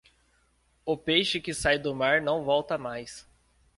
O 0.83 0.97
peixe 0.97 1.39
que 1.39 1.53
sai 1.53 1.77
do 1.77 1.93
mar 1.93 2.23
não 2.23 2.43
volta 2.43 2.75
mais. 2.75 3.27